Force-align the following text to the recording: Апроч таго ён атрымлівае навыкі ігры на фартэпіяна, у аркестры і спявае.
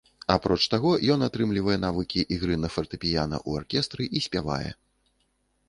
Апроч 0.35 0.63
таго 0.73 0.93
ён 1.15 1.25
атрымлівае 1.27 1.75
навыкі 1.85 2.25
ігры 2.37 2.57
на 2.63 2.73
фартэпіяна, 2.77 3.43
у 3.51 3.61
аркестры 3.63 4.03
і 4.17 4.25
спявае. 4.31 4.71